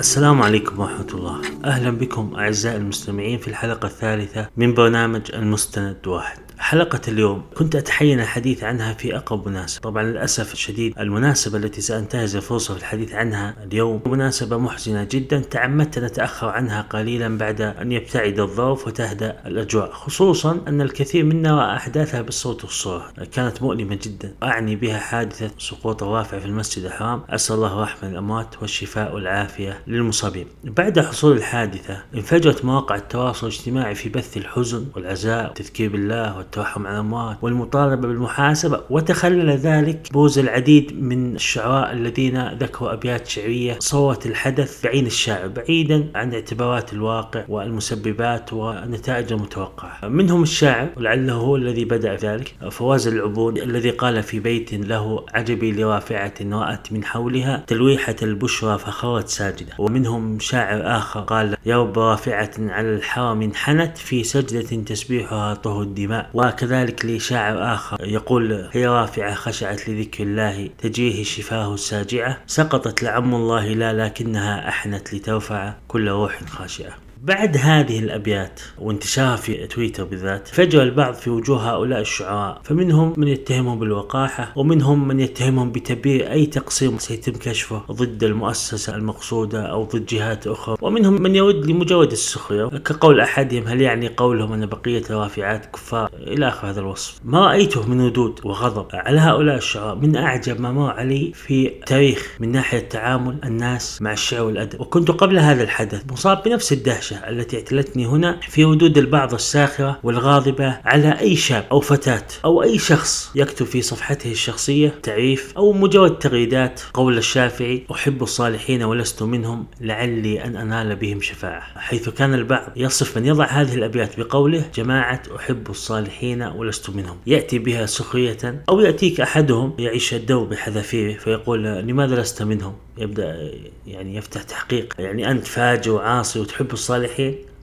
السلام 0.00 0.42
عليكم 0.42 0.80
ورحمة 0.80 1.06
الله. 1.14 1.40
أهلا 1.64 1.90
بكم 1.90 2.34
أعزائي 2.34 2.76
المستمعين 2.76 3.38
في 3.38 3.48
الحلقة 3.48 3.86
الثالثة 3.86 4.48
من 4.56 4.74
برنامج 4.74 5.22
المستند 5.34 6.06
واحد. 6.06 6.38
حلقة 6.60 7.00
اليوم. 7.08 7.42
كنت 7.56 7.76
أتحين 7.76 8.20
الحديث 8.20 8.64
عنها 8.64 8.92
في 8.92 9.16
أقرب 9.16 9.48
مناسبة. 9.48 9.82
طبعا 9.82 10.02
للأسف 10.02 10.52
الشديد 10.52 10.98
المناسبة 10.98 11.58
التي 11.58 11.80
سأنتهز 11.80 12.36
الفرصة 12.36 12.74
في 12.74 12.80
الحديث 12.80 13.12
عنها 13.12 13.56
اليوم 13.64 14.02
مناسبة 14.06 14.58
محزنة 14.58 15.08
جدا 15.10 15.40
تعمدت 15.40 15.98
أن 15.98 16.04
أتأخر 16.04 16.48
عنها 16.48 16.82
قليلا 16.82 17.38
بعد 17.38 17.60
أن 17.60 17.92
يبتعد 17.92 18.40
الظرف 18.40 18.86
وتهدأ 18.86 19.36
الأجواء. 19.46 19.92
خصوصا 19.92 20.60
أن 20.68 20.80
الكثير 20.80 21.24
منا 21.24 21.56
رأى 21.56 21.76
أحداثها 21.76 22.22
بالصوت 22.22 22.64
والصورة. 22.64 23.12
كانت 23.32 23.62
مؤلمة 23.62 23.98
جدا. 24.02 24.34
أعني 24.42 24.76
بها 24.76 24.98
حادثة 24.98 25.50
سقوط 25.58 26.02
الرافع 26.02 26.38
في 26.38 26.46
المسجد 26.46 26.84
الحرام. 26.84 27.22
أسأل 27.30 27.56
الله 27.56 27.82
رحمة 27.82 28.08
الأموات 28.08 28.62
والشفاء 28.62 29.14
والعافية 29.14 29.82
للمصابين. 29.86 30.46
بعد 30.64 31.00
حصول 31.00 31.36
الحادثة 31.36 32.02
انفجرت 32.14 32.64
مواقع 32.64 32.94
التواصل 32.94 33.46
الاجتماعي 33.46 33.94
في 33.94 34.08
بث 34.08 34.36
الحزن 34.36 34.86
والعزاء 34.96 35.44
والتذكير 35.44 35.90
بالله 35.92 36.49
والترحم 36.50 36.86
على 36.86 36.94
الأموات 36.94 37.36
والمطالبة 37.42 38.08
بالمحاسبة 38.08 38.80
وتخلل 38.90 39.50
ذلك 39.50 40.08
بوز 40.12 40.38
العديد 40.38 41.02
من 41.02 41.34
الشعراء 41.34 41.92
الذين 41.92 42.48
ذكروا 42.48 42.92
أبيات 42.92 43.26
شعرية 43.26 43.76
صورت 43.78 44.26
الحدث 44.26 44.84
بعين 44.84 45.06
الشاعر 45.06 45.48
بعيدا 45.48 46.10
عن 46.14 46.34
اعتبارات 46.34 46.92
الواقع 46.92 47.44
والمسببات 47.48 48.52
والنتائج 48.52 49.32
المتوقعة. 49.32 50.08
منهم 50.08 50.42
الشاعر 50.42 50.88
ولعله 50.96 51.32
هو 51.32 51.56
الذي 51.56 51.84
بدأ 51.84 52.16
ذلك 52.16 52.54
فواز 52.70 53.08
العبود 53.08 53.58
الذي 53.58 53.90
قال 53.90 54.22
في 54.22 54.40
بيت 54.40 54.74
له 54.74 55.24
عجبي 55.34 55.72
لرافعة 55.72 56.34
رأت 56.42 56.92
من 56.92 57.04
حولها 57.04 57.64
تلويحة 57.66 58.16
البشرى 58.22 58.78
فخرت 58.78 59.28
ساجدة 59.28 59.72
ومنهم 59.78 60.38
شاعر 60.38 60.96
آخر 60.98 61.20
قال 61.20 61.56
يا 61.66 61.82
رب 61.82 61.98
رافعة 61.98 62.50
على 62.58 62.94
الحرم 62.94 63.42
انحنت 63.42 63.98
في 63.98 64.24
سجدة 64.24 64.82
تسبيحها 64.82 65.54
طه 65.54 65.82
الدماء 65.82 66.30
وكذلك 66.48 67.04
لشاعر 67.04 67.74
آخر 67.74 67.96
يقول 68.04 68.68
هي 68.72 68.86
رافعة 68.86 69.34
خشعت 69.34 69.88
لذكر 69.88 70.24
الله 70.24 70.70
تجريه 70.78 71.24
شفاه 71.24 71.74
الساجعة 71.74 72.38
سقطت 72.46 73.02
لعم 73.02 73.34
الله 73.34 73.66
لا 73.68 74.04
لكنها 74.06 74.68
أحنت 74.68 75.14
لترفع 75.14 75.74
كل 75.88 76.08
روح 76.08 76.44
خاشعة. 76.44 77.09
بعد 77.22 77.56
هذه 77.56 77.98
الأبيات 77.98 78.60
وانتشارها 78.78 79.36
في 79.36 79.66
تويتر 79.66 80.04
بالذات 80.04 80.48
فجر 80.48 80.82
البعض 80.82 81.14
في 81.14 81.30
وجوه 81.30 81.70
هؤلاء 81.70 82.00
الشعراء 82.00 82.60
فمنهم 82.64 83.14
من 83.16 83.28
يتهمهم 83.28 83.78
بالوقاحة 83.78 84.52
ومنهم 84.56 85.08
من 85.08 85.20
يتهمهم 85.20 85.72
بتبرير 85.72 86.32
أي 86.32 86.46
تقصير 86.46 86.98
سيتم 86.98 87.32
كشفه 87.32 87.82
ضد 87.90 88.24
المؤسسة 88.24 88.94
المقصودة 88.94 89.62
أو 89.62 89.84
ضد 89.84 90.06
جهات 90.06 90.46
أخرى 90.46 90.76
ومنهم 90.80 91.22
من 91.22 91.34
يود 91.34 91.66
لمجرد 91.66 92.12
السخرية 92.12 92.66
كقول 92.66 93.20
احدهم 93.20 93.62
هل 93.66 93.80
يعني 93.80 94.08
قولهم 94.08 94.52
أن 94.52 94.66
بقية 94.66 95.02
الرافعات 95.10 95.66
كفار 95.66 96.10
إلى 96.14 96.48
آخر 96.48 96.70
هذا 96.70 96.80
الوصف؟ 96.80 97.20
ما 97.24 97.46
رأيته 97.46 97.88
من 97.88 98.06
ردود 98.06 98.40
وغضب 98.44 98.86
على 98.92 99.20
هؤلاء 99.20 99.56
الشعراء 99.56 99.94
من 99.94 100.16
أعجب 100.16 100.60
ما 100.60 100.72
مر 100.72 100.90
علي 100.90 101.32
في 101.34 101.72
تاريخ 101.86 102.36
من 102.40 102.52
ناحية 102.52 102.78
تعامل 102.78 103.38
الناس 103.44 104.02
مع 104.02 104.12
الشعر 104.12 104.42
والأدب. 104.42 104.80
وكنت 104.80 105.10
قبل 105.10 105.38
هذا 105.38 105.62
الحدث 105.62 106.12
مصاب 106.12 106.42
بنفس 106.42 106.72
الدهشه 106.72 107.09
الدهشة 107.12 107.30
التي 107.30 107.56
اعتلتني 107.56 108.06
هنا 108.06 108.40
في 108.40 108.64
ردود 108.64 108.98
البعض 108.98 109.34
الساخرة 109.34 109.98
والغاضبة 110.02 110.78
على 110.84 111.20
أي 111.20 111.36
شاب 111.36 111.64
أو 111.72 111.80
فتاة 111.80 112.26
أو 112.44 112.62
أي 112.62 112.78
شخص 112.78 113.30
يكتب 113.34 113.66
في 113.66 113.82
صفحته 113.82 114.30
الشخصية 114.30 114.94
تعريف 115.02 115.52
أو 115.56 115.72
مجرد 115.72 116.18
تغريدات 116.18 116.80
قول 116.94 117.18
الشافعي 117.18 117.86
أحب 117.92 118.22
الصالحين 118.22 118.82
ولست 118.82 119.22
منهم 119.22 119.66
لعلي 119.80 120.44
أن 120.44 120.56
أنال 120.56 120.96
بهم 120.96 121.20
شفاعة. 121.20 121.62
حيث 121.78 122.08
كان 122.08 122.34
البعض 122.34 122.72
يصف 122.76 123.18
من 123.18 123.26
يضع 123.26 123.44
هذه 123.44 123.74
الأبيات 123.74 124.20
بقوله 124.20 124.64
جماعة 124.74 125.22
أحب 125.36 125.70
الصالحين 125.70 126.42
ولست 126.42 126.90
منهم. 126.90 127.16
يأتي 127.26 127.58
بها 127.58 127.86
سخرية 127.86 128.64
أو 128.68 128.80
يأتيك 128.80 129.20
أحدهم 129.20 129.74
يعيش 129.78 130.14
الدور 130.14 130.44
بحذافيره 130.44 131.18
فيقول 131.18 131.64
لماذا 131.64 132.20
لست 132.20 132.42
منهم؟ 132.42 132.74
يبدأ 132.98 133.50
يعني 133.86 134.16
يفتح 134.16 134.42
تحقيق. 134.42 134.94
يعني 134.98 135.30
أنت 135.30 135.46
فاجر 135.46 135.92
وعاصي 135.92 136.40
وتحب 136.40 136.72
الصالحين 136.72 136.99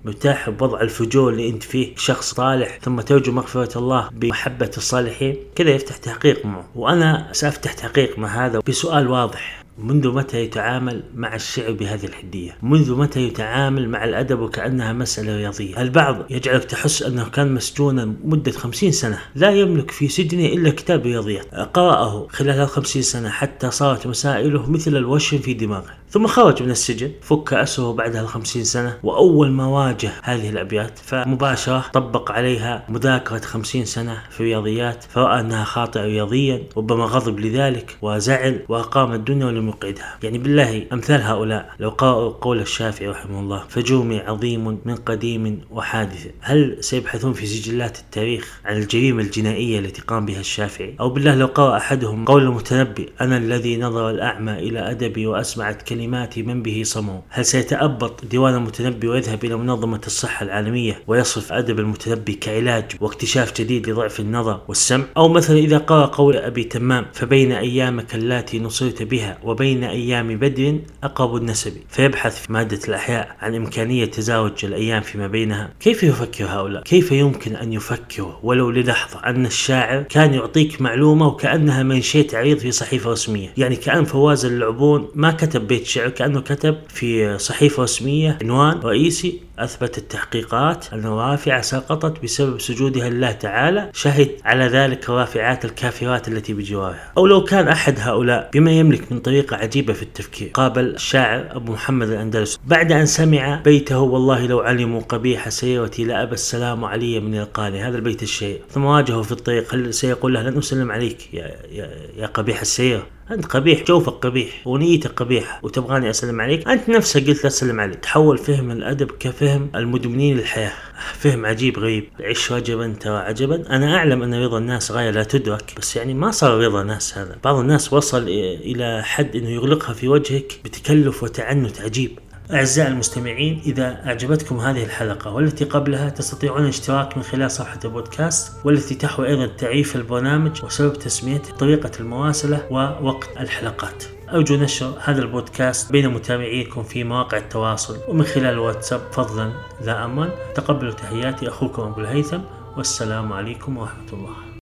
مرتاح 0.05 0.49
بوضع 0.49 0.81
الفجور 0.81 1.31
اللي 1.31 1.49
أنت 1.49 1.63
فيه 1.63 1.95
شخص 1.95 2.33
صالح 2.33 2.79
ثم 2.81 3.01
ترجو 3.01 3.31
مغفرة 3.31 3.77
الله 3.77 4.09
بمحبة 4.11 4.71
الصالحين. 4.77 5.37
كذا 5.55 5.69
يفتح 5.69 5.97
تحقيق 5.97 6.45
معه. 6.45 6.65
وأنا 6.75 7.29
سأفتح 7.31 7.73
تحقيق 7.73 8.19
مع 8.19 8.45
هذا 8.45 8.59
بسؤال 8.67 9.07
واضح. 9.07 9.66
منذ 9.77 10.07
متى 10.07 10.43
يتعامل 10.43 11.03
مع 11.15 11.35
الشعر 11.35 11.71
بهذه 11.71 12.05
الحدية؟ 12.05 12.57
منذ 12.61 12.95
متى 12.95 13.19
يتعامل 13.19 13.89
مع 13.89 14.03
الأدب 14.03 14.39
وكأنها 14.39 14.93
مسألة 14.93 15.37
رياضية؟ 15.37 15.81
البعض 15.81 16.17
يجعلك 16.29 16.63
تحس 16.63 17.03
أنه 17.03 17.29
كان 17.29 17.53
مسجونا 17.53 18.13
مدة 18.23 18.51
خمسين 18.51 18.91
سنة؟ 18.91 19.19
لا 19.35 19.51
يملك 19.51 19.91
في 19.91 20.07
سجنه 20.07 20.45
إلا 20.45 20.69
كتاب 20.69 21.01
رياضيات. 21.01 21.55
قرأه 21.55 22.27
خلال 22.29 22.59
الخمسين 22.59 23.01
سنة 23.01 23.29
حتى 23.29 23.71
صارت 23.71 24.07
مسائله 24.07 24.69
مثل 24.69 24.97
الوشم 24.97 25.37
في 25.37 25.53
دماغه. 25.53 25.97
ثم 26.09 26.27
خرج 26.27 26.63
من 26.63 26.71
السجن 26.71 27.11
فك 27.21 27.53
أسره 27.53 27.93
بعدها 27.93 28.21
الخمسين 28.21 28.63
سنة 28.63 28.97
وأول 29.03 29.51
ما 29.51 29.65
واجه 29.65 30.11
هذه 30.23 30.49
الأبيات 30.49 30.99
فمباشرة 30.99 31.85
طبق 31.93 32.31
عليها 32.31 32.85
مذاكرة 32.89 33.39
خمسين 33.39 33.85
سنة 33.85 34.23
في 34.29 34.39
الرياضيات 34.39 35.03
فرأى 35.03 35.39
أنها 35.39 35.63
خاطئة 35.63 36.01
رياضيا 36.01 36.63
ربما 36.77 37.05
غضب 37.05 37.39
لذلك 37.39 37.97
وزعل 38.01 38.65
وأقام 38.69 39.13
الدنيا 39.13 39.45
ولم 39.45 39.66
يقعدها 39.67 40.17
يعني 40.23 40.37
بالله 40.37 40.85
أمثال 40.93 41.21
هؤلاء. 41.21 41.69
لو 41.79 41.89
قرأوا 41.89 42.29
قول 42.29 42.59
الشافعي 42.59 43.07
رحمه 43.07 43.39
الله 43.39 43.63
فجومي 43.69 44.19
عظيم 44.19 44.79
من 44.85 44.95
قديم 44.95 45.61
وحادث. 45.71 46.27
هل 46.41 46.77
سيبحثون 46.79 47.33
في 47.33 47.45
سجلات 47.45 47.99
التاريخ 47.99 48.61
عن 48.65 48.77
الجريمة 48.77 49.23
الجنائية 49.23 49.79
التي 49.79 50.01
قام 50.01 50.25
بها 50.25 50.39
الشافعي؟ 50.39 50.95
أو 50.99 51.09
بالله 51.09 51.35
لو 51.35 51.45
قرأ 51.45 51.77
أحدهم 51.77 52.25
قول 52.25 52.43
المتنبي 52.43 53.09
أنا 53.21 53.37
الذي 53.37 53.77
نظر 53.77 54.09
الأعمى 54.09 54.53
إلى 54.53 54.91
أدبي 54.91 55.27
وأسمعت 55.27 55.81
كلمات 55.81 56.39
من 56.39 56.63
به 56.63 56.81
صموا 56.85 57.21
هل 57.29 57.45
سيتأبط 57.45 58.25
ديوان 58.25 58.53
المتنبي 58.53 59.07
ويذهب 59.07 59.45
إلى 59.45 59.55
منظمة 59.55 60.01
الصحة 60.07 60.43
العالمية 60.43 60.99
ويصف 61.07 61.53
أدب 61.53 61.79
المتنبي 61.79 62.33
كعلاج 62.33 62.85
واكتشاف 63.01 63.61
جديد 63.61 63.89
لضعف 63.89 64.19
النظر 64.19 64.61
والسمع؟ 64.67 65.05
أو 65.17 65.27
مثلا 65.27 65.57
إذا 65.57 65.77
قرأ 65.77 66.05
قول 66.05 66.35
أبي 66.35 66.63
تمام 66.63 67.05
فبين 67.13 67.51
أيامك 67.51 68.15
اللاتي 68.15 68.59
نصرت 68.59 69.03
بها 69.03 69.39
وبين 69.57 69.83
أيام 69.83 70.37
بدر 70.37 70.79
أقرب 71.03 71.35
النسب. 71.35 71.73
فيبحث 71.89 72.41
في 72.41 72.53
مادة 72.53 72.79
الأحياء 72.87 73.35
عن 73.39 73.55
إمكانية 73.55 74.05
تزاوج 74.05 74.65
الأيام 74.65 75.01
فيما 75.01 75.27
بينها. 75.27 75.73
كيف 75.79 76.03
يفكر 76.03 76.45
هؤلاء؟ 76.45 76.83
كيف 76.83 77.11
يمكن 77.11 77.55
أن 77.55 77.73
يفكروا؟ 77.73 78.33
ولو 78.43 78.71
للحظة 78.71 79.19
أن 79.25 79.45
الشاعر 79.45 80.01
كان 80.01 80.33
يعطيك 80.33 80.81
معلومة 80.81 81.27
وكأنها 81.27 81.83
منشيت 81.83 82.35
عريض 82.35 82.57
في 82.57 82.71
صحيفة 82.71 83.11
رسمية. 83.11 83.53
يعني 83.57 83.75
كأن 83.75 84.03
فواز 84.05 84.45
العبون 84.45 85.07
ما 85.15 85.31
كتب 85.31 85.67
بيت 85.67 85.85
شعر 85.85 86.09
كأنه 86.09 86.41
كتب 86.41 86.77
في 86.89 87.37
صحيفة 87.37 87.83
رسمية 87.83 88.37
عنوان 88.41 88.79
رئيسي 88.79 89.47
أثبت 89.59 89.97
التحقيقات 89.97 90.93
أن 90.93 90.99
الرافعة 90.99 91.61
سقطت 91.61 92.23
بسبب 92.23 92.61
سجودها 92.61 93.09
لله 93.09 93.31
تعالى. 93.31 93.89
شهد 93.93 94.31
على 94.45 94.65
ذلك 94.65 95.09
الرافعات 95.09 95.65
الكافرات 95.65 96.27
التي 96.27 96.53
بجوارها. 96.53 97.11
أو 97.17 97.27
لو 97.27 97.43
كان 97.43 97.67
أحد 97.67 97.95
هؤلاء 97.99 98.49
بما 98.53 98.71
يملك 98.71 99.11
من 99.11 99.21
طريقة 99.47 99.63
عجيبة 99.63 99.93
في 99.93 100.03
التفكير. 100.03 100.49
قابل 100.53 100.85
الشاعر 100.85 101.47
أبو 101.55 101.71
محمد 101.73 102.09
الأندلس. 102.09 102.59
بعد 102.65 102.91
أن 102.91 103.05
سمع 103.05 103.61
بيته 103.65 103.99
والله 103.99 104.47
لو 104.47 104.59
علموا 104.59 105.01
قبيح 105.01 105.49
سيرتي 105.49 106.03
لأبى 106.03 106.33
السلام 106.33 106.85
علي 106.85 107.19
من 107.19 107.39
القاني 107.39 107.81
هذا 107.81 107.95
البيت 107.95 108.23
الشهير 108.23 108.61
ثم 108.69 108.85
واجهه 108.85 109.21
في 109.21 109.31
الطريق. 109.31 109.73
هل 109.73 109.93
سيقول 109.93 110.33
له 110.33 110.41
لن 110.41 110.57
أسلم 110.57 110.91
عليك 110.91 111.33
يا, 111.33 111.55
يا, 111.71 111.89
يا 112.17 112.25
قبيح 112.27 112.61
السيرة 112.61 113.16
أنت 113.31 113.45
قبيح 113.45 113.83
جوفك 113.83 114.13
قبيح 114.13 114.67
ونيتك 114.67 115.11
قبيحة 115.11 115.59
وتبغاني 115.63 116.09
أسلم 116.09 116.41
عليك؟ 116.41 116.67
أنت 116.67 116.89
نفسك 116.89 117.27
قلت 117.27 117.45
اسلم 117.45 117.79
عليك 117.79 117.99
تحول 117.99 118.37
فهم 118.37 118.71
الأدب 118.71 119.11
كفهم 119.11 119.69
المدمنين 119.75 120.37
للحياه 120.37 120.71
فهم 121.13 121.45
عجيب 121.45 121.79
غريب. 121.79 122.09
عش 122.19 122.51
رجبا 122.51 122.95
ترى 122.99 123.17
عجبا. 123.17 123.75
أنا 123.75 123.95
أعلم 123.95 124.23
أن 124.23 124.43
رضا 124.43 124.57
الناس 124.57 124.91
غاية 124.91 125.09
لا 125.09 125.23
تدرك 125.23 125.73
بس 125.77 125.95
يعني 125.95 126.13
ما 126.13 126.31
صار 126.31 126.65
رضا 126.65 126.81
الناس 126.81 127.17
هذا. 127.17 127.37
بعض 127.43 127.55
الناس 127.55 127.93
وصل 127.93 128.23
إلى 128.27 129.01
حد 129.03 129.35
إنه 129.35 129.49
يغلقها 129.49 129.93
في 129.93 130.07
وجهك 130.07 130.59
بتكلف 130.65 131.23
وتعنت 131.23 131.81
عجيب. 131.81 132.19
أعزائي 132.53 132.87
المستمعين 132.87 133.61
إذا 133.65 134.05
أعجبتكم 134.05 134.59
هذه 134.59 134.83
الحلقة 134.83 135.31
والتي 135.33 135.65
قبلها 135.65 136.09
تستطيعون 136.09 136.63
الاشتراك 136.63 137.17
من 137.17 137.23
خلال 137.23 137.51
صفحة 137.51 137.79
البودكاست 137.85 138.65
والتي 138.65 138.95
تحوي 138.95 139.27
أيضا 139.27 139.47
تعريف 139.47 139.95
البرنامج 139.95 140.63
وسبب 140.63 140.93
تسميته 140.93 141.53
طريقة 141.53 141.91
المواصلة 141.99 142.67
ووقت 142.71 143.29
الحلقات. 143.39 144.03
أرجو 144.33 144.55
نشر 144.55 144.93
هذا 145.03 145.21
البودكاست 145.21 145.91
بين 145.91 146.09
متابعيكم 146.09 146.83
في 146.83 147.03
مواقع 147.03 147.37
التواصل 147.37 147.97
ومن 148.07 148.23
خلال 148.23 148.53
الواتساب 148.53 149.01
فضلا 149.11 149.51
لا 149.81 150.05
أمن 150.05 150.29
تقبلوا 150.55 150.91
تحياتي 150.91 151.47
أخوكم 151.47 151.81
أبو 151.81 152.01
الهيثم 152.01 152.39
والسلام 152.77 153.33
عليكم 153.33 153.77
ورحمة 153.77 154.13
الله. 154.13 154.46